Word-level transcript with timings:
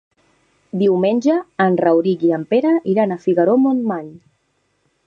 Diumenge 0.81 1.35
en 1.67 1.77
Rauric 1.83 2.27
i 2.31 2.35
en 2.39 2.49
Pere 2.55 2.75
iran 2.95 3.15
a 3.15 3.21
Figaró-Montmany. 3.29 4.11